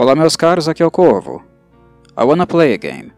Olá 0.00 0.14
meus 0.14 0.34
caros, 0.34 0.66
aqui 0.66 0.82
é 0.82 0.86
o 0.86 0.90
Corvo. 0.90 1.44
I 2.18 2.24
wanna 2.24 2.46
play 2.46 2.72
a 2.72 2.78
game. 2.78 3.12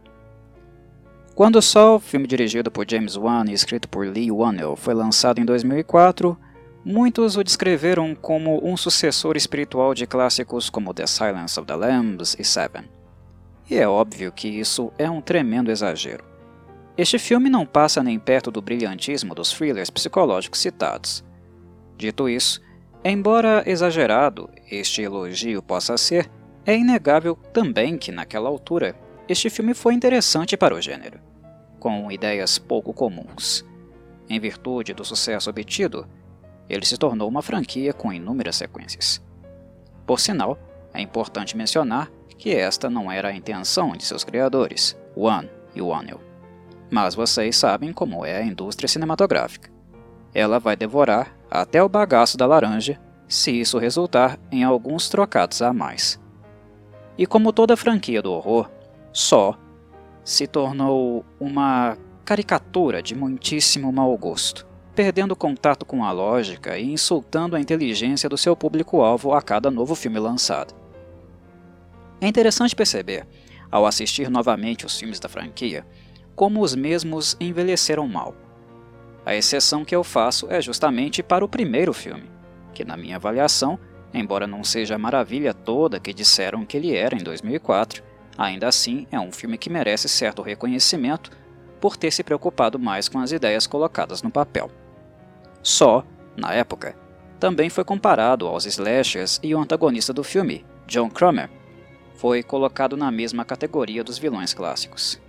Quando 1.32 1.54
o 1.54 1.62
Sol, 1.62 2.00
filme 2.00 2.26
dirigido 2.26 2.72
por 2.72 2.84
James 2.90 3.16
Wan 3.16 3.44
e 3.48 3.52
escrito 3.52 3.88
por 3.88 4.04
Lee 4.04 4.32
Whannell, 4.32 4.74
foi 4.74 4.92
lançado 4.92 5.38
em 5.38 5.44
2004, 5.44 6.36
muitos 6.84 7.36
o 7.36 7.44
descreveram 7.44 8.16
como 8.16 8.60
um 8.68 8.76
sucessor 8.76 9.36
espiritual 9.36 9.94
de 9.94 10.08
clássicos 10.08 10.68
como 10.68 10.92
The 10.92 11.06
Silence 11.06 11.56
of 11.56 11.68
the 11.68 11.76
Lambs 11.76 12.34
e 12.36 12.42
Seven. 12.42 12.90
E 13.70 13.76
é 13.76 13.86
óbvio 13.86 14.32
que 14.32 14.48
isso 14.48 14.92
é 14.98 15.08
um 15.08 15.20
tremendo 15.20 15.70
exagero. 15.70 16.24
Este 16.98 17.16
filme 17.16 17.48
não 17.48 17.64
passa 17.64 18.02
nem 18.02 18.18
perto 18.18 18.50
do 18.50 18.60
brilhantismo 18.60 19.36
dos 19.36 19.52
thrillers 19.52 19.88
psicológicos 19.88 20.58
citados. 20.58 21.22
Dito 21.96 22.28
isso, 22.28 22.60
embora 23.04 23.62
exagerado 23.70 24.50
este 24.68 25.02
elogio 25.02 25.62
possa 25.62 25.96
ser, 25.96 26.28
é 26.64 26.76
inegável 26.76 27.36
também 27.52 27.98
que, 27.98 28.12
naquela 28.12 28.48
altura, 28.48 28.94
este 29.28 29.50
filme 29.50 29.74
foi 29.74 29.94
interessante 29.94 30.56
para 30.56 30.74
o 30.74 30.80
gênero, 30.80 31.20
com 31.78 32.10
ideias 32.10 32.58
pouco 32.58 32.92
comuns. 32.92 33.64
Em 34.28 34.38
virtude 34.38 34.94
do 34.94 35.04
sucesso 35.04 35.50
obtido, 35.50 36.06
ele 36.68 36.86
se 36.86 36.96
tornou 36.96 37.28
uma 37.28 37.42
franquia 37.42 37.92
com 37.92 38.12
inúmeras 38.12 38.56
sequências. 38.56 39.22
Por 40.06 40.20
sinal, 40.20 40.58
é 40.94 41.00
importante 41.00 41.56
mencionar 41.56 42.10
que 42.38 42.54
esta 42.54 42.88
não 42.88 43.10
era 43.10 43.28
a 43.28 43.34
intenção 43.34 43.92
de 43.92 44.04
seus 44.04 44.24
criadores, 44.24 44.96
Wan 45.16 45.44
e 45.74 45.82
Wannell. 45.82 46.20
Mas 46.90 47.14
vocês 47.14 47.56
sabem 47.56 47.92
como 47.92 48.24
é 48.24 48.38
a 48.38 48.44
indústria 48.44 48.88
cinematográfica. 48.88 49.70
Ela 50.34 50.58
vai 50.58 50.76
devorar 50.76 51.36
até 51.50 51.82
o 51.82 51.88
bagaço 51.88 52.36
da 52.36 52.46
laranja 52.46 53.00
se 53.28 53.50
isso 53.50 53.78
resultar 53.78 54.38
em 54.50 54.62
alguns 54.62 55.08
trocados 55.08 55.62
a 55.62 55.72
mais. 55.72 56.21
E 57.16 57.26
como 57.26 57.52
toda 57.52 57.76
franquia 57.76 58.22
do 58.22 58.32
horror, 58.32 58.70
só 59.12 59.58
se 60.24 60.46
tornou 60.46 61.24
uma 61.38 61.96
caricatura 62.24 63.02
de 63.02 63.14
muitíssimo 63.14 63.92
mau 63.92 64.16
gosto, 64.16 64.66
perdendo 64.94 65.36
contato 65.36 65.84
com 65.84 66.04
a 66.04 66.12
lógica 66.12 66.78
e 66.78 66.92
insultando 66.92 67.56
a 67.56 67.60
inteligência 67.60 68.28
do 68.28 68.38
seu 68.38 68.56
público-alvo 68.56 69.34
a 69.34 69.42
cada 69.42 69.70
novo 69.70 69.94
filme 69.94 70.18
lançado. 70.18 70.74
É 72.20 72.28
interessante 72.28 72.76
perceber, 72.76 73.26
ao 73.70 73.84
assistir 73.84 74.30
novamente 74.30 74.86
os 74.86 74.98
filmes 74.98 75.18
da 75.18 75.28
franquia, 75.28 75.84
como 76.36 76.62
os 76.62 76.74
mesmos 76.74 77.36
envelheceram 77.40 78.06
mal. 78.06 78.34
A 79.26 79.34
exceção 79.34 79.84
que 79.84 79.94
eu 79.94 80.02
faço 80.04 80.46
é 80.50 80.60
justamente 80.60 81.22
para 81.22 81.44
o 81.44 81.48
primeiro 81.48 81.92
filme, 81.92 82.30
que, 82.72 82.84
na 82.84 82.96
minha 82.96 83.16
avaliação, 83.16 83.78
Embora 84.14 84.46
não 84.46 84.62
seja 84.62 84.94
a 84.94 84.98
maravilha 84.98 85.54
toda 85.54 86.00
que 86.00 86.12
disseram 86.12 86.66
que 86.66 86.76
ele 86.76 86.94
era 86.94 87.14
em 87.14 87.22
2004, 87.22 88.02
ainda 88.36 88.68
assim 88.68 89.06
é 89.10 89.18
um 89.18 89.32
filme 89.32 89.56
que 89.56 89.70
merece 89.70 90.08
certo 90.08 90.42
reconhecimento 90.42 91.30
por 91.80 91.96
ter 91.96 92.10
se 92.10 92.22
preocupado 92.22 92.78
mais 92.78 93.08
com 93.08 93.18
as 93.18 93.32
ideias 93.32 93.66
colocadas 93.66 94.22
no 94.22 94.30
papel. 94.30 94.70
Só, 95.62 96.04
na 96.36 96.52
época, 96.52 96.96
também 97.40 97.68
foi 97.68 97.84
comparado 97.84 98.46
aos 98.46 98.66
slashers 98.66 99.40
e 99.42 99.54
o 99.54 99.58
antagonista 99.58 100.12
do 100.12 100.22
filme, 100.22 100.64
John 100.86 101.08
Kramer, 101.08 101.50
foi 102.14 102.42
colocado 102.42 102.96
na 102.96 103.10
mesma 103.10 103.44
categoria 103.44 104.04
dos 104.04 104.18
vilões 104.18 104.54
clássicos. 104.54 105.20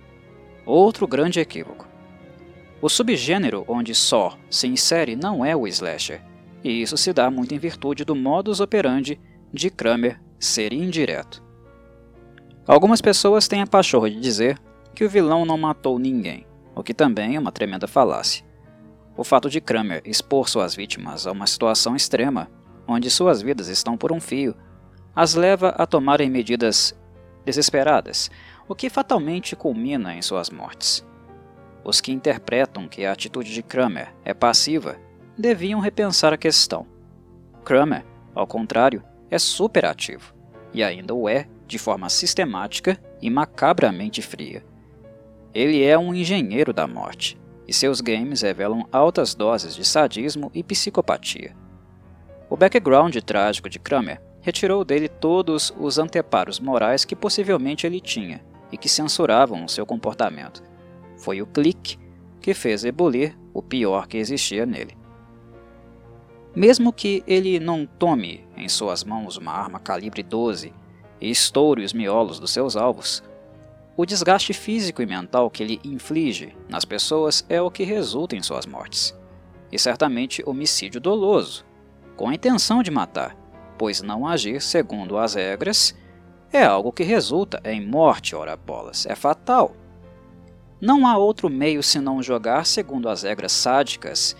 Outro 0.64 1.08
grande 1.08 1.40
equívoco. 1.40 1.88
O 2.80 2.88
subgênero 2.88 3.64
onde 3.66 3.94
só 3.94 4.38
se 4.48 4.68
insere 4.68 5.16
não 5.16 5.44
é 5.44 5.56
o 5.56 5.66
slasher, 5.66 6.22
e 6.64 6.80
isso 6.80 6.96
se 6.96 7.12
dá 7.12 7.30
muito 7.30 7.54
em 7.54 7.58
virtude 7.58 8.06
do 8.06 8.16
modus 8.16 8.58
operandi 8.58 9.20
de 9.52 9.68
Kramer 9.68 10.18
ser 10.40 10.72
indireto. 10.72 11.44
Algumas 12.66 13.02
pessoas 13.02 13.46
têm 13.46 13.60
a 13.60 13.66
pachorra 13.66 14.10
de 14.10 14.18
dizer 14.18 14.58
que 14.94 15.04
o 15.04 15.08
vilão 15.08 15.44
não 15.44 15.58
matou 15.58 15.98
ninguém, 15.98 16.46
o 16.74 16.82
que 16.82 16.94
também 16.94 17.36
é 17.36 17.38
uma 17.38 17.52
tremenda 17.52 17.86
falácia. 17.86 18.44
O 19.14 19.22
fato 19.22 19.50
de 19.50 19.60
Kramer 19.60 20.00
expor 20.04 20.48
suas 20.48 20.74
vítimas 20.74 21.26
a 21.26 21.32
uma 21.32 21.46
situação 21.46 21.94
extrema, 21.94 22.50
onde 22.88 23.10
suas 23.10 23.42
vidas 23.42 23.68
estão 23.68 23.96
por 23.96 24.10
um 24.10 24.20
fio, 24.20 24.56
as 25.14 25.34
leva 25.34 25.68
a 25.68 25.86
tomarem 25.86 26.30
medidas 26.30 26.98
desesperadas, 27.44 28.30
o 28.66 28.74
que 28.74 28.88
fatalmente 28.88 29.54
culmina 29.54 30.14
em 30.14 30.22
suas 30.22 30.48
mortes. 30.48 31.06
Os 31.84 32.00
que 32.00 32.10
interpretam 32.10 32.88
que 32.88 33.04
a 33.04 33.12
atitude 33.12 33.52
de 33.52 33.62
Kramer 33.62 34.14
é 34.24 34.32
passiva 34.32 34.96
deviam 35.36 35.80
repensar 35.80 36.32
a 36.32 36.38
questão. 36.38 36.86
Kramer, 37.64 38.04
ao 38.34 38.46
contrário, 38.46 39.02
é 39.30 39.38
super 39.38 39.84
ativo, 39.84 40.34
e 40.72 40.82
ainda 40.82 41.14
o 41.14 41.28
é 41.28 41.46
de 41.66 41.78
forma 41.78 42.08
sistemática 42.08 42.98
e 43.20 43.30
macabramente 43.30 44.22
fria. 44.22 44.64
Ele 45.52 45.82
é 45.82 45.98
um 45.98 46.14
engenheiro 46.14 46.72
da 46.72 46.86
morte, 46.86 47.38
e 47.66 47.72
seus 47.72 48.00
games 48.00 48.42
revelam 48.42 48.86
altas 48.92 49.34
doses 49.34 49.74
de 49.74 49.84
sadismo 49.84 50.50
e 50.54 50.62
psicopatia. 50.62 51.56
O 52.50 52.56
background 52.56 53.16
trágico 53.18 53.68
de 53.68 53.78
Kramer 53.78 54.20
retirou 54.40 54.84
dele 54.84 55.08
todos 55.08 55.72
os 55.78 55.98
anteparos 55.98 56.60
morais 56.60 57.04
que 57.04 57.16
possivelmente 57.16 57.86
ele 57.86 58.00
tinha 58.00 58.44
e 58.70 58.76
que 58.76 58.88
censuravam 58.88 59.64
o 59.64 59.68
seu 59.68 59.86
comportamento. 59.86 60.62
Foi 61.16 61.40
o 61.40 61.46
clique 61.46 61.98
que 62.40 62.52
fez 62.52 62.84
ebulir 62.84 63.34
o 63.54 63.62
pior 63.62 64.06
que 64.06 64.18
existia 64.18 64.66
nele. 64.66 64.94
Mesmo 66.54 66.92
que 66.92 67.24
ele 67.26 67.58
não 67.58 67.84
tome 67.84 68.46
em 68.56 68.68
suas 68.68 69.02
mãos 69.02 69.36
uma 69.36 69.52
arma 69.52 69.80
calibre 69.80 70.22
12 70.22 70.72
e 71.20 71.30
estoure 71.30 71.82
os 71.82 71.92
miolos 71.92 72.38
dos 72.38 72.52
seus 72.52 72.76
alvos, 72.76 73.22
o 73.96 74.06
desgaste 74.06 74.52
físico 74.52 75.02
e 75.02 75.06
mental 75.06 75.50
que 75.50 75.62
ele 75.62 75.80
inflige 75.84 76.56
nas 76.68 76.84
pessoas 76.84 77.44
é 77.48 77.60
o 77.60 77.70
que 77.70 77.82
resulta 77.82 78.36
em 78.36 78.42
suas 78.42 78.66
mortes. 78.66 79.16
E 79.72 79.78
certamente 79.78 80.42
homicídio 80.46 81.00
doloso, 81.00 81.64
com 82.16 82.28
a 82.28 82.34
intenção 82.34 82.82
de 82.82 82.90
matar, 82.90 83.36
pois 83.76 84.00
não 84.00 84.26
agir 84.26 84.60
segundo 84.60 85.18
as 85.18 85.34
regras 85.34 85.94
é 86.52 86.62
algo 86.62 86.92
que 86.92 87.02
resulta 87.02 87.60
em 87.64 87.84
morte, 87.84 88.36
ora 88.36 88.56
bolas, 88.56 89.06
é 89.06 89.16
fatal. 89.16 89.74
Não 90.80 91.04
há 91.04 91.16
outro 91.16 91.50
meio 91.50 91.82
senão 91.82 92.22
jogar 92.22 92.64
segundo 92.64 93.08
as 93.08 93.24
regras 93.24 93.50
sádicas 93.50 94.36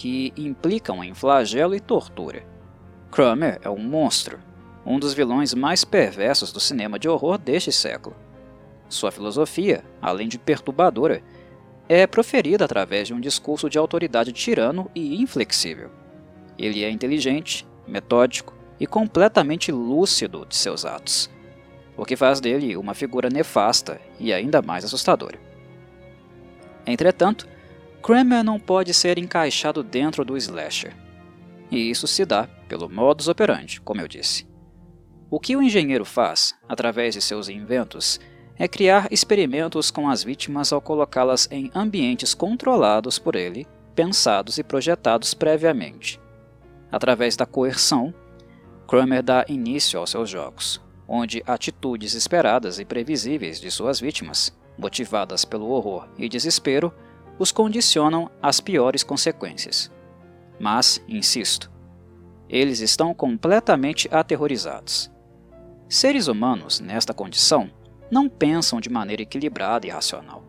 que 0.00 0.32
implicam 0.34 1.04
em 1.04 1.12
flagelo 1.12 1.74
e 1.74 1.78
tortura. 1.78 2.42
Kramer 3.12 3.60
é 3.62 3.68
um 3.68 3.78
monstro, 3.78 4.38
um 4.86 4.98
dos 4.98 5.12
vilões 5.12 5.52
mais 5.52 5.84
perversos 5.84 6.50
do 6.50 6.58
cinema 6.58 6.98
de 6.98 7.06
horror 7.06 7.36
deste 7.36 7.70
século. 7.70 8.16
Sua 8.88 9.10
filosofia, 9.10 9.84
além 10.00 10.26
de 10.26 10.38
perturbadora, 10.38 11.22
é 11.86 12.06
proferida 12.06 12.64
através 12.64 13.08
de 13.08 13.12
um 13.12 13.20
discurso 13.20 13.68
de 13.68 13.76
autoridade 13.76 14.32
tirano 14.32 14.90
e 14.94 15.20
inflexível. 15.20 15.90
Ele 16.58 16.82
é 16.82 16.90
inteligente, 16.90 17.68
metódico 17.86 18.54
e 18.80 18.86
completamente 18.86 19.70
lúcido 19.70 20.46
de 20.48 20.56
seus 20.56 20.86
atos, 20.86 21.28
o 21.94 22.06
que 22.06 22.16
faz 22.16 22.40
dele 22.40 22.74
uma 22.74 22.94
figura 22.94 23.28
nefasta 23.28 24.00
e 24.18 24.32
ainda 24.32 24.62
mais 24.62 24.82
assustadora. 24.82 25.38
Entretanto, 26.86 27.46
Kramer 28.02 28.42
não 28.42 28.58
pode 28.58 28.94
ser 28.94 29.18
encaixado 29.18 29.82
dentro 29.82 30.24
do 30.24 30.36
slasher. 30.36 30.96
E 31.70 31.90
isso 31.90 32.06
se 32.06 32.24
dá 32.24 32.48
pelo 32.68 32.88
modus 32.88 33.28
operandi, 33.28 33.80
como 33.80 34.00
eu 34.00 34.08
disse. 34.08 34.48
O 35.30 35.38
que 35.38 35.54
o 35.54 35.62
engenheiro 35.62 36.04
faz, 36.04 36.54
através 36.68 37.14
de 37.14 37.20
seus 37.20 37.48
inventos, 37.48 38.18
é 38.58 38.66
criar 38.66 39.06
experimentos 39.10 39.90
com 39.90 40.08
as 40.08 40.24
vítimas 40.24 40.72
ao 40.72 40.80
colocá-las 40.80 41.48
em 41.50 41.70
ambientes 41.74 42.34
controlados 42.34 43.18
por 43.18 43.36
ele, 43.36 43.66
pensados 43.94 44.58
e 44.58 44.62
projetados 44.62 45.32
previamente. 45.32 46.20
Através 46.90 47.36
da 47.36 47.46
coerção, 47.46 48.12
Kramer 48.88 49.22
dá 49.22 49.44
início 49.48 50.00
aos 50.00 50.10
seus 50.10 50.28
jogos, 50.28 50.80
onde 51.06 51.42
atitudes 51.46 52.14
esperadas 52.14 52.78
e 52.80 52.84
previsíveis 52.84 53.60
de 53.60 53.70
suas 53.70 54.00
vítimas, 54.00 54.52
motivadas 54.76 55.44
pelo 55.44 55.70
horror 55.70 56.08
e 56.18 56.28
desespero, 56.28 56.92
os 57.40 57.50
condicionam 57.50 58.30
às 58.42 58.60
piores 58.60 59.02
consequências. 59.02 59.90
Mas, 60.58 61.02
insisto, 61.08 61.70
eles 62.46 62.80
estão 62.80 63.14
completamente 63.14 64.06
aterrorizados. 64.12 65.10
Seres 65.88 66.26
humanos, 66.26 66.80
nesta 66.80 67.14
condição, 67.14 67.70
não 68.10 68.28
pensam 68.28 68.78
de 68.78 68.90
maneira 68.90 69.22
equilibrada 69.22 69.86
e 69.86 69.90
racional. 69.90 70.44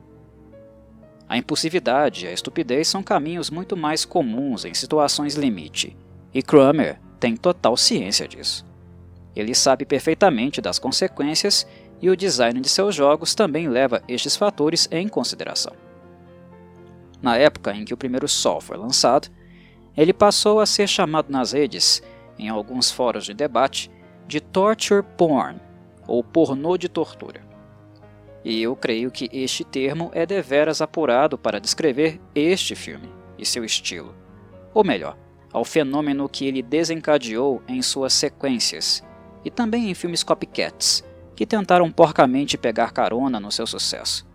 A 1.29 1.37
impulsividade 1.37 2.25
e 2.25 2.27
a 2.27 2.33
estupidez 2.33 2.89
são 2.89 3.01
caminhos 3.01 3.49
muito 3.49 3.77
mais 3.77 4.03
comuns 4.03 4.65
em 4.65 4.73
situações 4.73 5.35
limite, 5.35 5.95
e 6.33 6.43
Kramer 6.43 6.99
tem 7.21 7.37
total 7.37 7.77
ciência 7.77 8.27
disso. 8.27 8.65
Ele 9.33 9.55
sabe 9.55 9.85
perfeitamente 9.85 10.59
das 10.59 10.77
consequências 10.77 11.65
e 12.01 12.09
o 12.09 12.17
design 12.17 12.59
de 12.59 12.67
seus 12.67 12.93
jogos 12.93 13.33
também 13.33 13.69
leva 13.69 14.03
estes 14.09 14.35
fatores 14.35 14.89
em 14.91 15.07
consideração. 15.07 15.90
Na 17.21 17.37
época 17.37 17.73
em 17.73 17.85
que 17.85 17.93
o 17.93 17.97
primeiro 17.97 18.27
Sol 18.27 18.59
foi 18.59 18.77
lançado, 18.77 19.29
ele 19.95 20.13
passou 20.13 20.59
a 20.59 20.65
ser 20.65 20.87
chamado 20.87 21.29
nas 21.29 21.51
redes, 21.51 22.01
em 22.39 22.49
alguns 22.49 22.89
fóruns 22.89 23.25
de 23.25 23.33
debate, 23.33 23.91
de 24.27 24.39
torture 24.39 25.03
porn, 25.17 25.59
ou 26.07 26.23
pornô 26.23 26.77
de 26.77 26.89
tortura. 26.89 27.41
E 28.43 28.61
eu 28.61 28.75
creio 28.75 29.11
que 29.11 29.29
este 29.31 29.63
termo 29.63 30.09
é 30.13 30.25
deveras 30.25 30.81
apurado 30.81 31.37
para 31.37 31.59
descrever 31.59 32.19
este 32.33 32.73
filme 32.73 33.09
e 33.37 33.45
seu 33.45 33.63
estilo. 33.63 34.15
Ou 34.73 34.83
melhor, 34.83 35.15
ao 35.53 35.63
fenômeno 35.63 36.29
que 36.29 36.45
ele 36.45 36.61
desencadeou 36.61 37.61
em 37.67 37.81
suas 37.81 38.13
sequências, 38.13 39.03
e 39.43 39.51
também 39.51 39.89
em 39.89 39.93
filmes 39.93 40.23
copycats, 40.23 41.03
que 41.35 41.45
tentaram 41.45 41.91
porcamente 41.91 42.57
pegar 42.57 42.91
carona 42.91 43.39
no 43.39 43.51
seu 43.51 43.67
sucesso. 43.67 44.25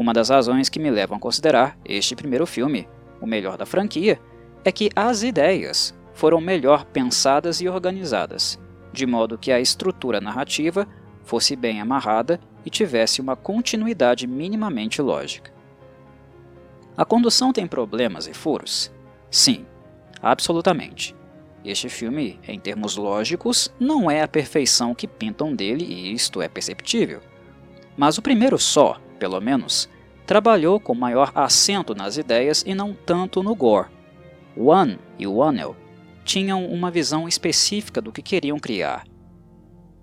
Uma 0.00 0.14
das 0.14 0.30
razões 0.30 0.70
que 0.70 0.78
me 0.78 0.90
levam 0.90 1.18
a 1.18 1.20
considerar 1.20 1.78
este 1.84 2.16
primeiro 2.16 2.46
filme 2.46 2.88
o 3.20 3.26
melhor 3.26 3.58
da 3.58 3.66
franquia 3.66 4.18
é 4.64 4.72
que 4.72 4.88
as 4.96 5.22
ideias 5.22 5.94
foram 6.14 6.40
melhor 6.40 6.86
pensadas 6.86 7.60
e 7.60 7.68
organizadas, 7.68 8.58
de 8.94 9.04
modo 9.04 9.36
que 9.36 9.52
a 9.52 9.60
estrutura 9.60 10.18
narrativa 10.18 10.88
fosse 11.22 11.54
bem 11.54 11.82
amarrada 11.82 12.40
e 12.64 12.70
tivesse 12.70 13.20
uma 13.20 13.36
continuidade 13.36 14.26
minimamente 14.26 15.02
lógica. 15.02 15.52
A 16.96 17.04
condução 17.04 17.52
tem 17.52 17.66
problemas 17.66 18.26
e 18.26 18.32
furos? 18.32 18.90
Sim, 19.30 19.66
absolutamente. 20.22 21.14
Este 21.62 21.90
filme, 21.90 22.40
em 22.48 22.58
termos 22.58 22.96
lógicos, 22.96 23.70
não 23.78 24.10
é 24.10 24.22
a 24.22 24.28
perfeição 24.28 24.94
que 24.94 25.06
pintam 25.06 25.54
dele 25.54 25.84
e 25.84 26.10
isto 26.14 26.40
é 26.40 26.48
perceptível. 26.48 27.20
Mas 27.98 28.16
o 28.16 28.22
primeiro 28.22 28.58
só, 28.58 28.98
pelo 29.20 29.40
menos, 29.40 29.88
trabalhou 30.26 30.80
com 30.80 30.94
maior 30.94 31.30
acento 31.34 31.94
nas 31.94 32.16
ideias 32.16 32.64
e 32.66 32.74
não 32.74 32.94
tanto 32.94 33.42
no 33.42 33.54
gore. 33.54 33.90
One 34.56 34.98
e 35.18 35.26
Wannell 35.26 35.76
tinham 36.24 36.64
uma 36.66 36.90
visão 36.90 37.28
específica 37.28 38.00
do 38.00 38.10
que 38.10 38.22
queriam 38.22 38.58
criar. 38.58 39.04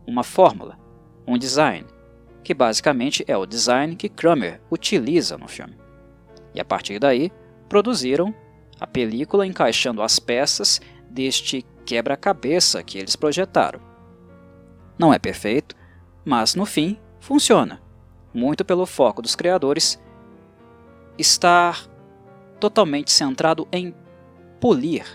Uma 0.05 0.23
fórmula, 0.23 0.77
um 1.27 1.37
design, 1.37 1.85
que 2.43 2.53
basicamente 2.53 3.25
é 3.27 3.35
o 3.35 3.45
design 3.45 3.95
que 3.95 4.07
Kramer 4.07 4.61
utiliza 4.71 5.37
no 5.37 5.47
filme. 5.47 5.75
E 6.53 6.61
a 6.61 6.65
partir 6.65 6.99
daí, 6.99 7.31
produziram 7.67 8.33
a 8.79 8.85
película 8.85 9.45
encaixando 9.45 10.01
as 10.01 10.19
peças 10.19 10.79
deste 11.09 11.65
quebra-cabeça 11.85 12.83
que 12.83 12.99
eles 12.99 13.15
projetaram. 13.15 13.79
Não 14.97 15.13
é 15.13 15.17
perfeito, 15.17 15.75
mas 16.23 16.53
no 16.53 16.65
fim 16.65 16.99
funciona, 17.19 17.81
muito 18.37 18.63
pelo 18.63 18.85
foco 18.85 19.19
dos 19.19 19.35
criadores 19.35 19.99
estar 21.17 21.87
totalmente 22.59 23.11
centrado 23.11 23.67
em 23.71 23.95
polir 24.59 25.05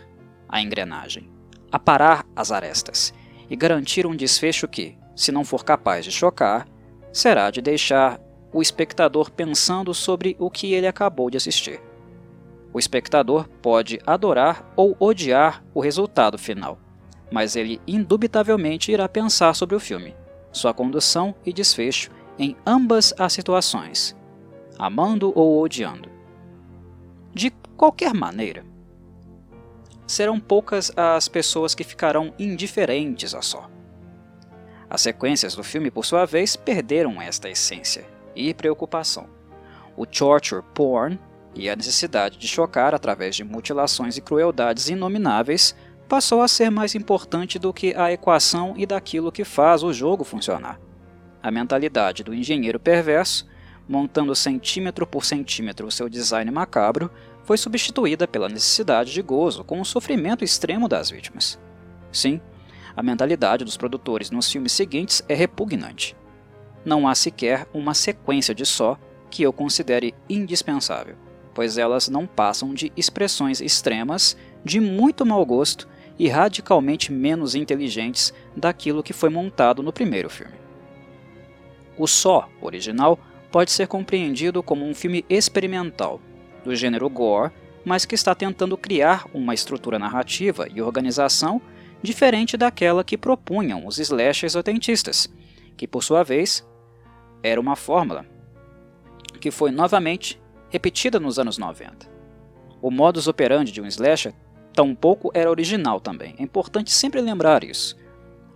a 0.49 0.61
engrenagem, 0.61 1.31
aparar 1.71 2.27
as 2.35 2.51
arestas 2.51 3.15
e 3.49 3.55
garantir 3.55 4.09
um 4.09 4.17
desfecho 4.17 4.67
que, 4.67 4.99
se 5.15 5.31
não 5.31 5.45
for 5.45 5.65
capaz 5.65 6.05
de 6.05 6.11
chocar, 6.11 6.67
será 7.13 7.49
de 7.53 7.63
deixar 7.63 8.21
o 8.53 8.61
espectador 8.61 9.31
pensando 9.31 9.95
sobre 9.95 10.37
o 10.41 10.51
que 10.51 10.75
ele 10.75 10.89
acabou 10.89 11.31
de 11.31 11.37
assistir. 11.37 11.81
O 12.73 12.79
espectador 12.79 13.49
pode 13.63 14.01
adorar 14.05 14.69
ou 14.75 14.97
odiar 14.99 15.63
o 15.73 15.81
resultado 15.81 16.37
final, 16.37 16.77
mas 17.31 17.55
ele 17.55 17.81
indubitavelmente 17.87 18.91
irá 18.91 19.09
pensar 19.09 19.55
sobre 19.55 19.77
o 19.77 19.81
filme, 19.81 20.13
sua 20.51 20.75
condução 20.75 21.37
e 21.47 21.53
desfecho 21.53 22.11
em 22.39 22.57
ambas 22.67 23.15
as 23.19 23.33
situações, 23.33 24.17
amando 24.79 25.33
ou 25.35 25.61
odiando. 25.61 26.09
De 27.35 27.51
qualquer 27.77 28.15
maneira, 28.15 28.65
serão 30.07 30.39
poucas 30.39 30.93
as 30.97 31.29
pessoas 31.29 31.75
que 31.75 31.85
ficarão 31.85 32.35
indiferentes 32.39 33.35
a 33.35 33.43
só. 33.43 33.71
As 34.89 35.01
sequências 35.01 35.55
do 35.55 35.65
filme, 35.65 35.91
por 35.91 36.05
sua 36.05 36.27
vez, 36.27 36.55
perderam 36.55 37.21
esta 37.21 37.49
essência 37.49 38.05
e 38.37 38.53
preocupação. 38.53 39.27
O 39.97 40.05
torture 40.05 40.63
porn 40.75 41.19
e 41.55 41.69
a 41.69 41.77
necessidade 41.77 42.39
de 42.39 42.47
chocar 42.47 42.95
através 42.95 43.37
de 43.37 43.45
mutilações 43.45 44.17
e 44.17 44.21
crueldades 44.21 44.89
inomináveis 44.89 45.75
passou 46.09 46.43
a 46.43 46.49
ser 46.49 46.71
mais 46.71 46.95
importante 46.95 47.59
do 47.59 47.73
que 47.73 47.95
a 47.95 48.13
equação 48.13 48.75
e 48.77 48.85
daquilo 48.85 49.33
que 49.33 49.45
faz 49.45 49.83
o 49.83 49.93
jogo 49.93 50.25
funcionar. 50.25 50.79
A 51.43 51.51
mentalidade 51.51 52.23
do 52.23 52.33
engenheiro 52.33 52.79
perverso, 52.79 53.49
montando 53.89 54.35
centímetro 54.35 55.05
por 55.05 55.25
centímetro 55.25 55.89
o 55.89 55.91
seu 55.91 56.09
design 56.09 56.51
macabro, 56.53 57.11
foi 57.43 57.59
substituída 57.59 58.29
pela 58.29 58.49
necessidade 58.49 59.13
de 59.13 59.21
gozo 59.21 59.65
com 59.65 59.81
o 59.81 59.85
sofrimento 59.85 60.45
extremo 60.45 60.89
das 60.89 61.11
vítimas. 61.11 61.59
Sim, 62.13 62.41
a 62.97 63.03
mentalidade 63.03 63.65
dos 63.65 63.77
produtores 63.77 64.31
nos 64.31 64.51
filmes 64.51 64.71
seguintes 64.71 65.25
é 65.29 65.35
repugnante. 65.35 66.17
Não 66.85 67.09
há 67.09 67.15
sequer 67.15 67.67
uma 67.75 67.95
sequência 67.95 68.55
de 68.55 68.65
só 68.65 68.97
que 69.29 69.43
eu 69.43 69.53
considere 69.53 70.15
indispensável, 70.29 71.17
pois 71.53 71.77
elas 71.77 72.09
não 72.09 72.27
passam 72.27 72.73
de 72.73 72.93
expressões 72.97 73.61
extremas 73.61 74.37
de 74.65 74.79
muito 74.79 75.27
mau 75.27 75.45
gosto 75.45 75.89
e 76.19 76.29
radicalmente 76.29 77.11
menos 77.11 77.57
inteligentes 77.57 78.33
daquilo 78.57 79.03
que 79.03 79.13
foi 79.13 79.31
montado 79.31 79.83
no 79.83 79.93
primeiro 79.93 80.31
filme. 80.31 80.62
O 81.97 82.07
Só 82.07 82.49
original 82.61 83.19
pode 83.51 83.71
ser 83.71 83.87
compreendido 83.87 84.63
como 84.63 84.85
um 84.87 84.95
filme 84.95 85.25
experimental, 85.29 86.21
do 86.65 86.75
gênero 86.75 87.09
gore, 87.09 87.53
mas 87.85 88.05
que 88.05 88.15
está 88.15 88.35
tentando 88.35 88.79
criar 88.79 89.27
uma 89.35 89.55
estrutura 89.55 89.99
narrativa 89.99 90.67
e 90.73 90.81
organização 90.81 91.61
diferente 92.03 92.57
daquela 92.57 93.05
que 93.05 93.19
propunham 93.19 93.87
os 93.87 93.99
slashers 93.99 94.57
autentistas, 94.57 95.33
que 95.77 95.87
por 95.87 96.03
sua 96.03 96.23
vez 96.23 96.67
era 97.43 97.61
uma 97.61 97.77
fórmula 97.77 98.25
que 99.41 99.51
foi 99.51 99.71
novamente 99.71 100.41
repetida 100.71 101.19
nos 101.19 101.39
anos 101.39 101.59
90. 101.59 102.11
O 102.81 102.91
modus 102.91 103.29
operandi 103.29 103.73
de 103.73 103.81
um 103.81 103.87
slasher 103.87 104.33
tampouco 104.73 105.31
era 105.35 105.51
original 105.51 106.01
também, 106.01 106.35
é 106.39 106.43
importante 106.43 106.91
sempre 106.91 107.21
lembrar 107.21 107.63
isso. 107.63 107.97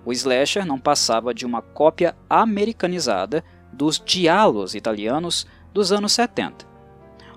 O 0.07 0.13
slasher 0.13 0.65
não 0.65 0.79
passava 0.79 1.35
de 1.35 1.45
uma 1.45 1.61
cópia 1.61 2.17
americanizada 2.31 3.45
dos 3.73 4.01
diálogos 4.03 4.77
italianos 4.77 5.49
dos 5.75 5.91
anos 5.91 6.13
70. 6.13 6.65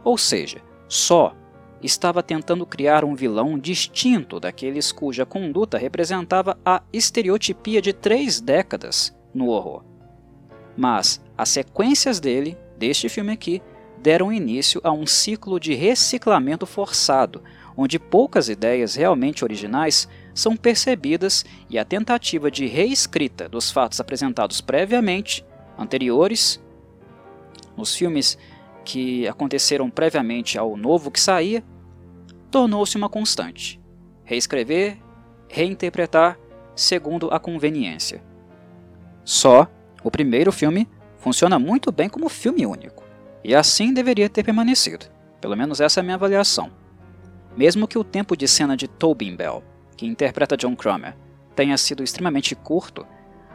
Ou 0.04 0.20
seja, 0.20 0.62
só 0.88 1.36
estava 1.82 2.22
tentando 2.22 2.68
criar 2.68 3.04
um 3.04 3.16
vilão 3.16 3.58
distinto 3.58 4.40
daqueles 4.40 4.92
cuja 4.92 5.26
conduta 5.26 5.80
representava 5.80 6.60
a 6.64 6.84
estereotipia 6.94 7.82
de 7.82 7.92
três 7.92 8.40
décadas 8.40 9.18
no 9.34 9.48
horror. 9.48 9.84
Mas 10.78 11.20
as 11.36 11.50
sequências 11.50 12.20
dele, 12.20 12.56
deste 12.78 13.10
filme 13.10 13.32
aqui, 13.32 13.64
deram 13.98 14.32
início 14.32 14.80
a 14.84 14.92
um 14.92 15.08
ciclo 15.08 15.60
de 15.60 15.74
reciclamento 15.74 16.68
forçado, 16.68 17.44
onde 17.76 17.98
poucas 17.98 18.48
ideias 18.48 18.94
realmente 18.94 19.44
originais 19.44 20.08
são 20.40 20.56
percebidas 20.56 21.46
e 21.70 21.78
a 21.78 21.86
tentativa 21.86 22.50
de 22.50 22.66
reescrita 22.66 23.50
dos 23.50 23.70
fatos 23.70 24.00
apresentados 24.00 24.62
previamente, 24.62 25.46
anteriores, 25.78 26.62
nos 27.76 27.96
filmes 27.96 28.38
que 28.84 29.28
aconteceram 29.28 29.90
previamente 29.90 30.58
ao 30.58 30.76
novo 30.76 31.12
que 31.12 31.20
saía, 31.20 31.64
tornou-se 32.50 32.98
uma 32.98 33.10
constante. 33.10 33.80
Reescrever, 34.24 34.98
reinterpretar 35.48 36.40
segundo 36.76 37.30
a 37.32 37.40
conveniência. 37.40 38.24
Só 39.24 39.68
o 40.04 40.10
primeiro 40.10 40.52
filme 40.52 40.88
funciona 41.18 41.60
muito 41.60 41.92
bem 41.92 42.08
como 42.08 42.30
filme 42.30 42.66
único, 42.66 43.04
e 43.44 43.54
assim 43.54 43.94
deveria 43.94 44.30
ter 44.30 44.44
permanecido. 44.44 45.06
Pelo 45.42 45.56
menos 45.56 45.82
essa 45.82 46.00
é 46.00 46.02
a 46.02 46.04
minha 46.04 46.16
avaliação. 46.16 46.72
Mesmo 47.56 47.88
que 47.88 47.98
o 47.98 48.04
tempo 48.04 48.38
de 48.38 48.48
cena 48.48 48.78
de 48.78 48.88
Tobin 48.88 49.36
Bell, 49.36 49.64
que 50.00 50.08
interpreta 50.08 50.56
John 50.56 50.78
Cromer, 50.78 51.14
tenha 51.54 51.78
sido 51.78 52.02
extremamente 52.02 52.56
curto, 52.56 53.06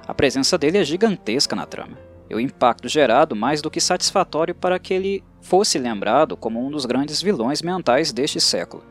a 0.07 0.13
presença 0.13 0.59
dele 0.59 0.77
é 0.77 0.85
gigantesca 0.85 1.57
na 1.57 1.65
trama 1.65 1.97
e 2.29 2.35
o 2.35 2.41
impacto 2.41 2.87
gerado 2.87 3.35
mais 3.35 3.63
do 3.63 3.71
que 3.71 3.81
satisfatório 3.81 4.55
para 4.55 4.79
que 4.79 4.93
ele 4.93 5.25
fosse 5.41 5.79
lembrado 5.79 6.37
como 6.37 6.63
um 6.63 6.71
dos 6.71 6.85
grandes 6.85 7.23
vilões 7.23 7.63
mentais 7.63 8.13
deste 8.13 8.43
século. 8.43 8.85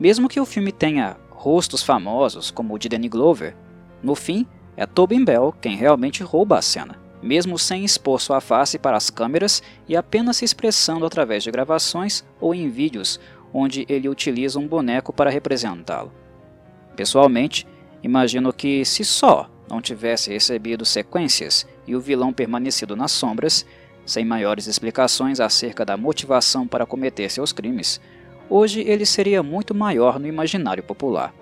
Mesmo 0.00 0.30
que 0.30 0.40
o 0.40 0.46
filme 0.46 0.72
tenha 0.72 1.18
rostos 1.28 1.82
famosos 1.82 2.50
como 2.50 2.72
o 2.72 2.78
de 2.78 2.88
Danny 2.88 3.06
Glover, 3.10 3.54
no 4.02 4.14
fim 4.14 4.46
é 4.74 4.86
Tobin 4.86 5.26
Bell 5.26 5.54
quem 5.60 5.76
realmente 5.76 6.22
rouba 6.22 6.56
a 6.56 6.62
cena, 6.62 6.98
mesmo 7.22 7.58
sem 7.58 7.84
expor 7.84 8.18
sua 8.18 8.40
face 8.40 8.78
para 8.78 8.96
as 8.96 9.10
câmeras 9.10 9.62
e 9.86 9.94
apenas 9.94 10.38
se 10.38 10.46
expressando 10.46 11.04
através 11.04 11.42
de 11.42 11.50
gravações 11.50 12.24
ou 12.40 12.54
em 12.54 12.70
vídeos 12.70 13.20
onde 13.52 13.84
ele 13.90 14.08
utiliza 14.08 14.58
um 14.58 14.66
boneco 14.66 15.12
para 15.12 15.28
representá-lo. 15.28 16.27
Pessoalmente, 16.98 17.64
imagino 18.02 18.52
que 18.52 18.84
se 18.84 19.04
só 19.04 19.48
não 19.70 19.80
tivesse 19.80 20.32
recebido 20.32 20.84
sequências 20.84 21.64
e 21.86 21.94
o 21.94 22.00
vilão 22.00 22.32
permanecido 22.32 22.96
nas 22.96 23.12
sombras, 23.12 23.64
sem 24.04 24.24
maiores 24.24 24.66
explicações 24.66 25.38
acerca 25.38 25.84
da 25.84 25.96
motivação 25.96 26.66
para 26.66 26.84
cometer 26.84 27.30
seus 27.30 27.52
crimes, 27.52 28.00
hoje 28.50 28.80
ele 28.80 29.06
seria 29.06 29.44
muito 29.44 29.76
maior 29.76 30.18
no 30.18 30.26
imaginário 30.26 30.82
popular. 30.82 31.32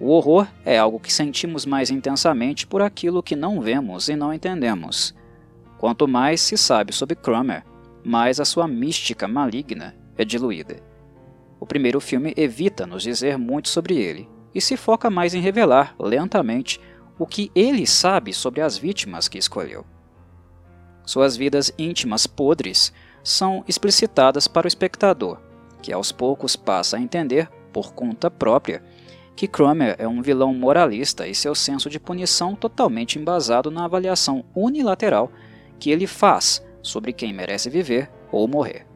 O 0.00 0.08
horror 0.08 0.48
é 0.64 0.76
algo 0.76 0.98
que 0.98 1.12
sentimos 1.12 1.64
mais 1.64 1.88
intensamente 1.88 2.66
por 2.66 2.82
aquilo 2.82 3.22
que 3.22 3.36
não 3.36 3.60
vemos 3.60 4.08
e 4.08 4.16
não 4.16 4.34
entendemos. 4.34 5.14
Quanto 5.78 6.08
mais 6.08 6.40
se 6.40 6.58
sabe 6.58 6.92
sobre 6.92 7.14
Cromer, 7.14 7.62
mais 8.04 8.40
a 8.40 8.44
sua 8.44 8.66
mística 8.66 9.28
maligna 9.28 9.94
é 10.18 10.24
diluída. 10.24 10.82
O 11.60 11.64
primeiro 11.64 12.00
filme 12.00 12.34
evita 12.36 12.84
nos 12.84 13.04
dizer 13.04 13.38
muito 13.38 13.68
sobre 13.68 13.94
ele 13.94 14.33
e 14.54 14.60
se 14.60 14.76
foca 14.76 15.10
mais 15.10 15.34
em 15.34 15.40
revelar, 15.40 15.94
lentamente, 15.98 16.80
o 17.18 17.26
que 17.26 17.50
ele 17.54 17.86
sabe 17.86 18.32
sobre 18.32 18.60
as 18.60 18.76
vítimas 18.76 19.28
que 19.28 19.38
escolheu. 19.38 19.84
Suas 21.04 21.36
vidas 21.36 21.72
íntimas 21.78 22.26
podres 22.26 22.92
são 23.22 23.64
explicitadas 23.68 24.48
para 24.48 24.66
o 24.66 24.68
espectador, 24.68 25.38
que 25.82 25.92
aos 25.92 26.12
poucos 26.12 26.56
passa 26.56 26.96
a 26.96 27.00
entender, 27.00 27.48
por 27.72 27.92
conta 27.92 28.30
própria, 28.30 28.82
que 29.36 29.48
Cromer 29.48 29.96
é 29.98 30.06
um 30.06 30.22
vilão 30.22 30.54
moralista 30.54 31.26
e 31.26 31.34
seu 31.34 31.54
senso 31.54 31.90
de 31.90 31.98
punição 31.98 32.54
totalmente 32.54 33.18
embasado 33.18 33.70
na 33.70 33.84
avaliação 33.84 34.44
unilateral 34.54 35.30
que 35.78 35.90
ele 35.90 36.06
faz 36.06 36.64
sobre 36.80 37.12
quem 37.12 37.32
merece 37.32 37.68
viver 37.68 38.10
ou 38.30 38.46
morrer. 38.46 38.86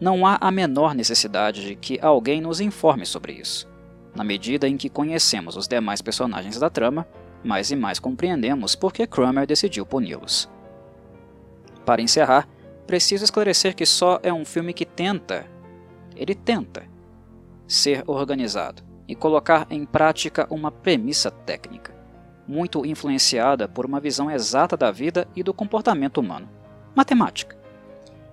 Não 0.00 0.26
há 0.26 0.38
a 0.40 0.50
menor 0.50 0.94
necessidade 0.94 1.66
de 1.66 1.76
que 1.76 1.98
alguém 2.00 2.40
nos 2.40 2.60
informe 2.60 3.04
sobre 3.04 3.32
isso. 3.34 3.68
Na 4.14 4.22
medida 4.22 4.68
em 4.68 4.76
que 4.76 4.88
conhecemos 4.88 5.56
os 5.56 5.66
demais 5.66 6.00
personagens 6.00 6.58
da 6.58 6.70
trama, 6.70 7.06
mais 7.42 7.70
e 7.70 7.76
mais 7.76 7.98
compreendemos 7.98 8.74
por 8.74 8.92
que 8.92 9.06
Cromer 9.06 9.46
decidiu 9.46 9.84
puni-los. 9.84 10.48
Para 11.84 12.00
encerrar, 12.00 12.48
preciso 12.86 13.24
esclarecer 13.24 13.74
que 13.74 13.84
só 13.84 14.18
é 14.22 14.32
um 14.32 14.44
filme 14.44 14.72
que 14.72 14.86
tenta, 14.86 15.46
ele 16.16 16.34
tenta, 16.34 16.84
ser 17.66 18.02
organizado 18.06 18.82
e 19.06 19.14
colocar 19.14 19.66
em 19.70 19.84
prática 19.84 20.46
uma 20.50 20.70
premissa 20.70 21.30
técnica, 21.30 21.94
muito 22.46 22.84
influenciada 22.86 23.68
por 23.68 23.84
uma 23.84 24.00
visão 24.00 24.30
exata 24.30 24.76
da 24.76 24.90
vida 24.90 25.26
e 25.34 25.42
do 25.42 25.52
comportamento 25.52 26.18
humano, 26.18 26.48
matemática. 26.94 27.56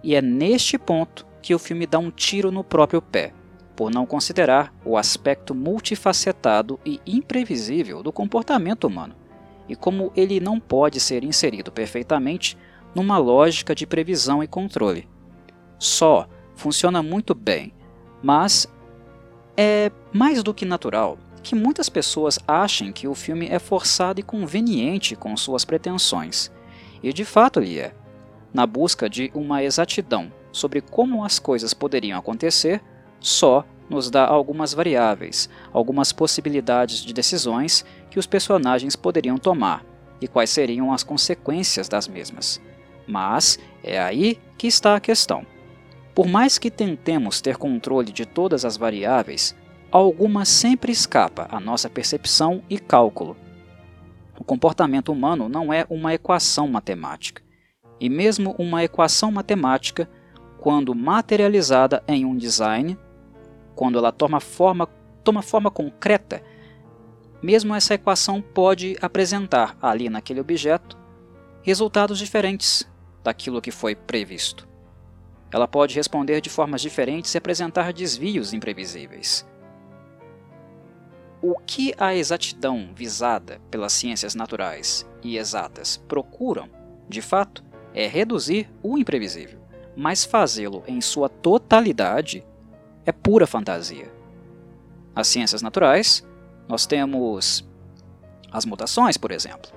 E 0.04 0.16
é 0.16 0.22
neste 0.22 0.78
ponto 0.78 1.26
que 1.42 1.54
o 1.54 1.60
filme 1.60 1.86
dá 1.86 2.00
um 2.00 2.12
tiro 2.12 2.52
no 2.52 2.64
próprio 2.64 3.02
pé, 3.02 3.34
por 3.82 3.90
não 3.90 4.06
considerar 4.06 4.72
o 4.86 4.96
aspecto 4.96 5.56
multifacetado 5.56 6.80
e 6.86 7.02
imprevisível 7.04 8.04
do 8.04 8.12
comportamento 8.12 8.86
humano, 8.86 9.16
e 9.68 9.76
como 9.76 10.14
ele 10.16 10.40
não 10.40 10.60
pode 10.60 11.00
ser 11.00 11.24
inserido 11.24 11.72
perfeitamente 11.72 12.56
numa 12.94 13.18
lógica 13.18 13.74
de 13.74 13.88
previsão 13.88 14.44
e 14.44 14.48
controle. 14.48 15.10
Só 15.80 16.30
funciona 16.54 17.02
muito 17.02 17.34
bem, 17.34 17.74
mas 18.22 18.72
é 19.58 19.92
mais 20.14 20.44
do 20.44 20.54
que 20.54 20.64
natural 20.64 21.18
que 21.42 21.56
muitas 21.56 21.90
pessoas 21.90 22.38
achem 22.48 22.92
que 22.92 23.08
o 23.08 23.16
filme 23.16 23.48
é 23.48 23.58
forçado 23.58 24.20
e 24.20 24.24
conveniente 24.24 25.16
com 25.16 25.36
suas 25.36 25.66
pretensões, 25.66 26.52
e 27.02 27.12
de 27.12 27.26
fato 27.26 27.60
ele 27.60 27.80
é. 27.80 27.96
Na 28.54 28.68
busca 28.68 29.10
de 29.10 29.32
uma 29.34 29.64
exatidão 29.64 30.32
sobre 30.52 30.82
como 30.82 31.26
as 31.26 31.40
coisas 31.40 31.74
poderiam 31.74 32.20
acontecer, 32.20 32.80
só 33.22 33.64
nos 33.92 34.10
dá 34.10 34.26
algumas 34.26 34.74
variáveis, 34.74 35.50
algumas 35.74 36.14
possibilidades 36.14 37.04
de 37.04 37.14
decisões 37.14 37.86
que 38.10 38.18
os 38.18 38.26
personagens 38.26 38.96
poderiam 38.96 39.38
tomar 39.38 39.86
e 40.22 40.28
quais 40.28 40.50
seriam 40.50 40.94
as 40.94 41.04
consequências 41.04 41.90
das 41.90 42.08
mesmas. 42.08 42.62
Mas 43.06 43.60
é 43.84 44.00
aí 44.00 44.40
que 44.58 44.66
está 44.66 44.96
a 44.96 45.00
questão. 45.00 45.46
Por 46.16 46.28
mais 46.28 46.58
que 46.58 46.72
tentemos 46.72 47.42
ter 47.42 47.58
controle 47.58 48.12
de 48.12 48.26
todas 48.26 48.64
as 48.64 48.78
variáveis, 48.78 49.56
alguma 49.92 50.46
sempre 50.46 50.92
escapa 50.92 51.48
à 51.52 51.60
nossa 51.60 51.90
percepção 51.90 52.64
e 52.70 52.80
cálculo. 52.80 53.36
O 54.40 54.44
comportamento 54.44 55.12
humano 55.12 55.50
não 55.50 55.74
é 55.74 55.86
uma 55.90 56.14
equação 56.14 56.68
matemática, 56.68 57.42
e 58.00 58.10
mesmo 58.10 58.56
uma 58.58 58.84
equação 58.84 59.32
matemática, 59.32 60.10
quando 60.60 60.96
materializada 60.96 62.04
em 62.08 62.26
um 62.26 62.36
design, 62.36 62.98
quando 63.82 63.98
ela 63.98 64.12
toma 64.12 64.40
forma, 64.40 64.86
toma 65.24 65.42
forma 65.42 65.72
concreta, 65.72 66.44
mesmo 67.42 67.74
essa 67.74 67.96
equação 67.96 68.40
pode 68.40 68.96
apresentar 69.02 69.76
ali 69.82 70.08
naquele 70.08 70.40
objeto 70.40 70.96
resultados 71.64 72.20
diferentes 72.20 72.88
daquilo 73.24 73.60
que 73.60 73.72
foi 73.72 73.96
previsto. 73.96 74.68
Ela 75.52 75.68
pode 75.68 75.96
responder 75.96 76.42
de 76.42 76.48
formas 76.48 76.80
diferentes 76.80 77.34
e 77.34 77.40
apresentar 77.40 77.92
desvios 77.92 78.54
imprevisíveis. 78.54 79.50
O 81.42 81.58
que 81.58 81.92
a 81.98 82.14
exatidão 82.14 82.92
visada 82.94 83.60
pelas 83.72 83.94
ciências 83.94 84.36
naturais 84.36 85.10
e 85.24 85.40
exatas 85.40 85.98
procuram, 86.08 86.70
de 87.10 87.20
fato, 87.20 87.64
é 87.96 88.06
reduzir 88.06 88.70
o 88.84 88.96
imprevisível, 88.96 89.60
mas 89.98 90.24
fazê-lo 90.24 90.84
em 90.88 91.02
sua 91.02 91.28
totalidade 91.28 92.46
é 93.06 93.12
pura 93.12 93.48
fantasia. 93.48 94.12
As 95.16 95.28
ciências 95.28 95.62
naturais, 95.62 96.26
nós 96.68 96.86
temos 96.86 97.68
as 98.52 98.66
mutações, 98.66 99.18
por 99.18 99.32
exemplo. 99.32 99.72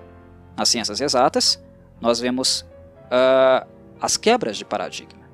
Nas 0.56 0.68
ciências 0.68 1.00
exatas, 1.00 1.62
nós 2.00 2.20
vemos 2.20 2.60
uh, 3.06 3.66
as 4.00 4.16
quebras 4.16 4.56
de 4.56 4.64
paradigma. 4.64 5.24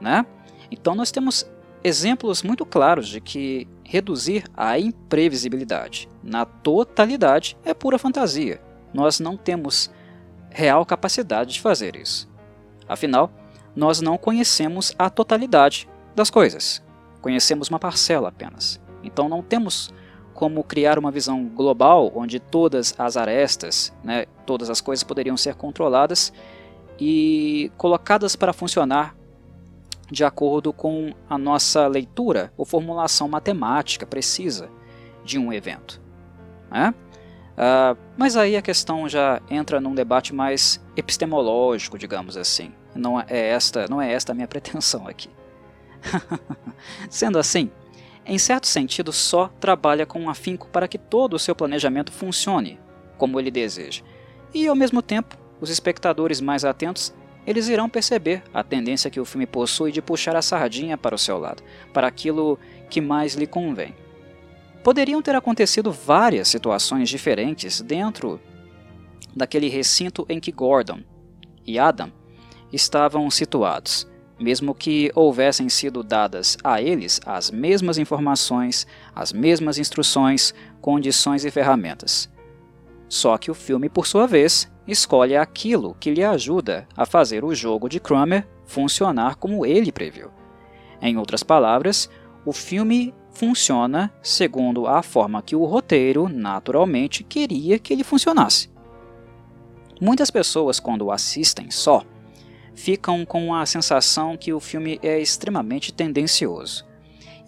Né? 0.00 0.24
Então 0.70 0.94
nós 0.94 1.10
temos 1.10 1.46
exemplos 1.82 2.42
muito 2.42 2.66
claros 2.66 3.08
de 3.08 3.20
que 3.20 3.68
reduzir 3.84 4.44
a 4.56 4.78
imprevisibilidade 4.78 6.08
na 6.22 6.44
totalidade 6.44 7.56
é 7.64 7.72
pura 7.72 7.98
fantasia. 7.98 8.60
Nós 8.92 9.20
não 9.20 9.36
temos 9.36 9.90
real 10.50 10.84
capacidade 10.84 11.54
de 11.54 11.60
fazer 11.60 11.96
isso. 11.96 12.28
Afinal, 12.88 13.30
nós 13.74 14.00
não 14.00 14.16
conhecemos 14.16 14.94
a 14.98 15.10
totalidade 15.10 15.88
das 16.14 16.30
coisas. 16.30 16.82
Conhecemos 17.26 17.68
uma 17.68 17.80
parcela 17.80 18.28
apenas. 18.28 18.80
Então 19.02 19.28
não 19.28 19.42
temos 19.42 19.92
como 20.32 20.62
criar 20.62 20.96
uma 20.96 21.10
visão 21.10 21.44
global 21.44 22.12
onde 22.14 22.38
todas 22.38 22.94
as 22.96 23.16
arestas, 23.16 23.92
né, 24.04 24.26
todas 24.46 24.70
as 24.70 24.80
coisas 24.80 25.02
poderiam 25.02 25.36
ser 25.36 25.56
controladas 25.56 26.32
e 27.00 27.72
colocadas 27.76 28.36
para 28.36 28.52
funcionar 28.52 29.16
de 30.08 30.22
acordo 30.22 30.72
com 30.72 31.12
a 31.28 31.36
nossa 31.36 31.88
leitura 31.88 32.52
ou 32.56 32.64
formulação 32.64 33.26
matemática 33.26 34.06
precisa 34.06 34.70
de 35.24 35.36
um 35.36 35.52
evento. 35.52 36.00
Né? 36.70 36.94
Uh, 37.54 37.98
mas 38.16 38.36
aí 38.36 38.56
a 38.56 38.62
questão 38.62 39.08
já 39.08 39.42
entra 39.50 39.80
num 39.80 39.96
debate 39.96 40.32
mais 40.32 40.80
epistemológico, 40.96 41.98
digamos 41.98 42.36
assim. 42.36 42.72
Não 42.94 43.20
é 43.20 43.26
esta, 43.48 43.86
não 43.90 44.00
é 44.00 44.12
esta 44.12 44.30
a 44.30 44.34
minha 44.36 44.46
pretensão 44.46 45.08
aqui. 45.08 45.28
Sendo 47.10 47.38
assim, 47.38 47.70
em 48.24 48.38
certo 48.38 48.66
sentido, 48.66 49.12
só 49.12 49.48
trabalha 49.60 50.06
com 50.06 50.20
um 50.20 50.30
afinco 50.30 50.68
para 50.68 50.88
que 50.88 50.98
todo 50.98 51.34
o 51.34 51.38
seu 51.38 51.54
planejamento 51.54 52.12
funcione 52.12 52.78
como 53.16 53.40
ele 53.40 53.50
deseja, 53.50 54.02
e 54.52 54.66
ao 54.66 54.74
mesmo 54.74 55.00
tempo 55.00 55.36
os 55.60 55.70
espectadores 55.70 56.40
mais 56.40 56.64
atentos 56.64 57.14
eles 57.46 57.68
irão 57.68 57.88
perceber 57.88 58.42
a 58.52 58.62
tendência 58.64 59.10
que 59.10 59.20
o 59.20 59.24
filme 59.24 59.46
possui 59.46 59.92
de 59.92 60.02
puxar 60.02 60.34
a 60.34 60.42
sardinha 60.42 60.98
para 60.98 61.14
o 61.14 61.18
seu 61.18 61.38
lado, 61.38 61.62
para 61.92 62.08
aquilo 62.08 62.58
que 62.90 63.00
mais 63.00 63.34
lhe 63.34 63.46
convém. 63.46 63.94
Poderiam 64.82 65.22
ter 65.22 65.34
acontecido 65.36 65.92
várias 65.92 66.48
situações 66.48 67.08
diferentes 67.08 67.80
dentro 67.80 68.40
daquele 69.34 69.68
recinto 69.68 70.26
em 70.28 70.40
que 70.40 70.50
Gordon 70.50 71.00
e 71.64 71.78
Adam 71.78 72.10
estavam 72.72 73.30
situados, 73.30 74.08
mesmo 74.38 74.74
que 74.74 75.10
houvessem 75.14 75.68
sido 75.68 76.02
dadas 76.02 76.58
a 76.62 76.80
eles 76.80 77.20
as 77.24 77.50
mesmas 77.50 77.98
informações, 77.98 78.86
as 79.14 79.32
mesmas 79.32 79.78
instruções, 79.78 80.54
condições 80.80 81.44
e 81.44 81.50
ferramentas. 81.50 82.30
Só 83.08 83.38
que 83.38 83.50
o 83.50 83.54
filme, 83.54 83.88
por 83.88 84.06
sua 84.06 84.26
vez, 84.26 84.70
escolhe 84.86 85.36
aquilo 85.36 85.96
que 85.98 86.10
lhe 86.10 86.22
ajuda 86.22 86.86
a 86.96 87.06
fazer 87.06 87.44
o 87.44 87.54
jogo 87.54 87.88
de 87.88 88.00
Kramer 88.00 88.46
funcionar 88.64 89.36
como 89.36 89.64
ele 89.64 89.92
previu. 89.92 90.30
Em 91.00 91.16
outras 91.16 91.42
palavras, 91.42 92.10
o 92.44 92.52
filme 92.52 93.14
funciona 93.30 94.12
segundo 94.22 94.86
a 94.86 95.02
forma 95.02 95.42
que 95.42 95.54
o 95.54 95.64
roteiro 95.64 96.28
naturalmente 96.28 97.22
queria 97.22 97.78
que 97.78 97.92
ele 97.92 98.02
funcionasse. 98.02 98.70
Muitas 100.00 100.30
pessoas, 100.30 100.80
quando 100.80 101.10
assistem 101.10 101.70
só, 101.70 102.02
ficam 102.76 103.24
com 103.24 103.52
a 103.54 103.66
sensação 103.66 104.36
que 104.36 104.52
o 104.52 104.60
filme 104.60 105.00
é 105.02 105.18
extremamente 105.18 105.92
tendencioso. 105.92 106.86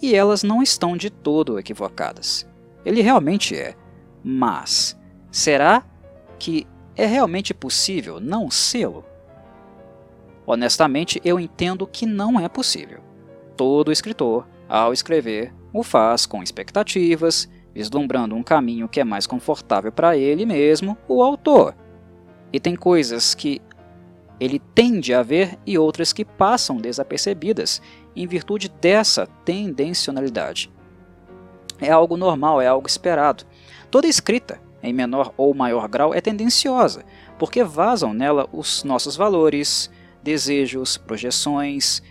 E 0.00 0.14
elas 0.14 0.42
não 0.42 0.62
estão 0.62 0.96
de 0.96 1.10
todo 1.10 1.58
equivocadas. 1.58 2.48
Ele 2.84 3.02
realmente 3.02 3.54
é. 3.54 3.76
Mas 4.24 4.98
será 5.30 5.84
que 6.38 6.66
é 6.96 7.04
realmente 7.04 7.52
possível 7.52 8.18
não 8.18 8.50
sê-lo? 8.50 9.04
Honestamente, 10.46 11.20
eu 11.24 11.38
entendo 11.38 11.86
que 11.86 12.06
não 12.06 12.40
é 12.40 12.48
possível. 12.48 13.00
Todo 13.56 13.92
escritor, 13.92 14.46
ao 14.66 14.92
escrever, 14.92 15.52
o 15.72 15.82
faz 15.82 16.24
com 16.24 16.42
expectativas, 16.42 17.48
vislumbrando 17.74 18.34
um 18.34 18.42
caminho 18.42 18.88
que 18.88 19.00
é 19.00 19.04
mais 19.04 19.26
confortável 19.26 19.92
para 19.92 20.16
ele 20.16 20.46
mesmo, 20.46 20.96
o 21.06 21.22
autor. 21.22 21.74
E 22.50 22.58
tem 22.58 22.74
coisas 22.74 23.34
que 23.34 23.60
ele 24.40 24.58
tende 24.58 25.12
a 25.12 25.22
ver 25.22 25.58
e 25.66 25.76
outras 25.76 26.12
que 26.12 26.24
passam 26.24 26.76
desapercebidas 26.76 27.82
em 28.14 28.26
virtude 28.26 28.68
dessa 28.68 29.26
tendencionalidade. 29.44 30.70
É 31.80 31.90
algo 31.90 32.16
normal, 32.16 32.60
é 32.60 32.66
algo 32.66 32.86
esperado. 32.86 33.44
Toda 33.90 34.06
escrita, 34.06 34.60
em 34.82 34.92
menor 34.92 35.32
ou 35.36 35.54
maior 35.54 35.88
grau, 35.88 36.14
é 36.14 36.20
tendenciosa, 36.20 37.04
porque 37.38 37.64
vazam 37.64 38.12
nela 38.12 38.48
os 38.52 38.84
nossos 38.84 39.16
valores, 39.16 39.90
desejos, 40.22 40.96
projeções. 40.96 42.02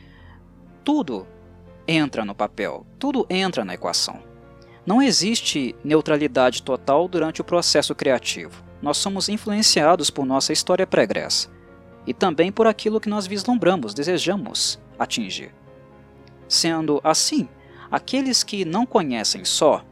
Tudo 0.83 1.27
entra 1.87 2.25
no 2.25 2.35
papel, 2.35 2.85
tudo 2.97 3.25
entra 3.29 3.63
na 3.63 3.73
equação. 3.73 4.19
Não 4.85 5.01
existe 5.01 5.75
neutralidade 5.83 6.63
total 6.63 7.07
durante 7.09 7.41
o 7.41 7.43
processo 7.43 7.93
criativo. 7.93 8.63
Nós 8.81 8.97
somos 8.97 9.27
influenciados 9.27 10.09
por 10.09 10.25
nossa 10.25 10.53
história 10.53 10.87
pregressa 10.87 11.56
e 12.07 12.13
também 12.13 12.51
por 12.51 12.65
aquilo 12.65 13.01
que 13.01 13.09
nós 13.09 13.27
vislumbramos, 13.27 13.93
desejamos 13.93 14.79
atingir. 14.97 15.53
Sendo 16.47 17.01
assim, 17.03 17.49
aqueles 17.91 18.43
que 18.43 18.63
não 18.63 18.85
conhecem 18.85 19.43
só 19.43 19.83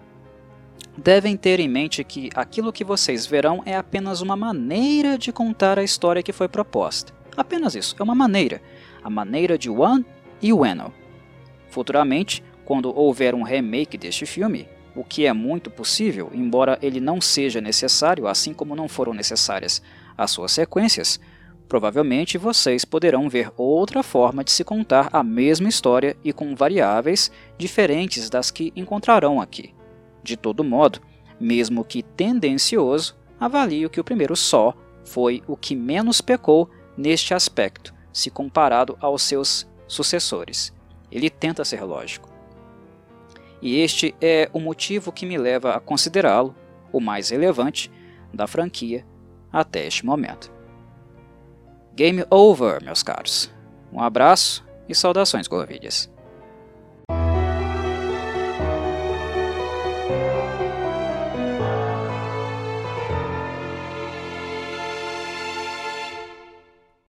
devem 0.97 1.35
ter 1.35 1.59
em 1.59 1.67
mente 1.67 2.03
que 2.05 2.29
aquilo 2.33 2.71
que 2.71 2.85
vocês 2.85 3.25
verão 3.25 3.61
é 3.65 3.75
apenas 3.75 4.21
uma 4.21 4.37
maneira 4.37 5.17
de 5.17 5.33
contar 5.33 5.77
a 5.77 5.83
história 5.83 6.23
que 6.23 6.31
foi 6.31 6.47
proposta. 6.47 7.13
Apenas 7.35 7.75
isso, 7.75 7.95
é 7.99 8.03
uma 8.03 8.15
maneira. 8.15 8.61
A 9.03 9.09
maneira 9.09 9.57
de 9.57 9.69
One 9.69 10.05
e 10.41 10.53
Weno. 10.53 10.93
Futuramente, 11.69 12.41
quando 12.63 12.97
houver 12.97 13.35
um 13.35 13.43
remake 13.43 13.97
deste 13.97 14.25
filme, 14.25 14.69
o 14.95 15.03
que 15.03 15.25
é 15.25 15.33
muito 15.33 15.69
possível, 15.69 16.31
embora 16.33 16.79
ele 16.81 17.01
não 17.01 17.19
seja 17.19 17.59
necessário, 17.59 18.25
assim 18.25 18.53
como 18.53 18.73
não 18.73 18.87
foram 18.87 19.13
necessárias 19.13 19.81
as 20.17 20.31
suas 20.31 20.53
sequências, 20.53 21.19
Provavelmente 21.67 22.37
vocês 22.37 22.85
poderão 22.85 23.27
ver 23.27 23.51
outra 23.57 24.03
forma 24.03 24.43
de 24.43 24.51
se 24.51 24.63
contar 24.63 25.09
a 25.11 25.23
mesma 25.23 25.67
história 25.67 26.15
e 26.23 26.31
com 26.31 26.55
variáveis 26.55 27.31
diferentes 27.57 28.29
das 28.29 28.51
que 28.51 28.71
encontrarão 28.75 29.41
aqui. 29.41 29.73
De 30.23 30.37
todo 30.37 30.63
modo, 30.63 30.99
mesmo 31.39 31.83
que 31.83 32.03
tendencioso, 32.03 33.15
avalio 33.39 33.89
que 33.89 33.99
o 33.99 34.03
primeiro 34.03 34.35
só 34.35 34.73
foi 35.03 35.43
o 35.47 35.57
que 35.57 35.75
menos 35.75 36.21
pecou 36.21 36.69
neste 36.97 37.33
aspecto, 37.33 37.93
se 38.13 38.29
comparado 38.29 38.97
aos 38.99 39.23
seus 39.23 39.67
sucessores. 39.87 40.73
Ele 41.11 41.29
tenta 41.29 41.65
ser 41.65 41.83
lógico. 41.83 42.29
E 43.61 43.79
este 43.79 44.13
é 44.21 44.49
o 44.53 44.59
motivo 44.59 45.11
que 45.11 45.25
me 45.25 45.37
leva 45.37 45.75
a 45.75 45.79
considerá-lo 45.79 46.55
o 46.91 46.99
mais 46.99 47.29
relevante 47.29 47.91
da 48.33 48.47
franquia 48.47 49.05
até 49.51 49.87
este 49.87 50.05
momento. 50.05 50.54
Game 51.95 52.25
over, 52.29 52.83
meus 52.83 53.01
caros. 53.01 53.49
Um 53.91 54.01
abraço 54.01 54.65
e 54.89 54.93
saudações, 54.93 55.47
Corvides. 55.47 56.13